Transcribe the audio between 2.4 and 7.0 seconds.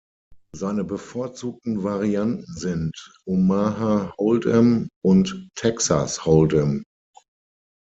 sind Omaha Hold’em und Texas Hold’em.